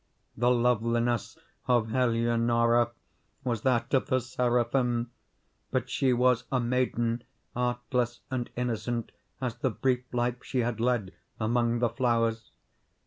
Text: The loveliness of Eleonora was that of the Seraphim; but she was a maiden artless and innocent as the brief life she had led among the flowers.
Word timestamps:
The 0.35 0.49
loveliness 0.49 1.37
of 1.67 1.93
Eleonora 1.93 2.89
was 3.43 3.61
that 3.61 3.93
of 3.93 4.07
the 4.07 4.19
Seraphim; 4.19 5.11
but 5.69 5.91
she 5.91 6.11
was 6.11 6.45
a 6.51 6.59
maiden 6.59 7.23
artless 7.55 8.21
and 8.31 8.49
innocent 8.55 9.11
as 9.39 9.57
the 9.57 9.69
brief 9.69 10.11
life 10.11 10.37
she 10.43 10.61
had 10.61 10.79
led 10.79 11.13
among 11.39 11.77
the 11.77 11.89
flowers. 11.89 12.49